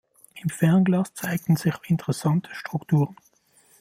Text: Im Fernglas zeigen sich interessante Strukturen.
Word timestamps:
Im 0.33 0.49
Fernglas 0.49 1.13
zeigen 1.13 1.57
sich 1.57 1.75
interessante 1.87 2.49
Strukturen. 2.55 3.15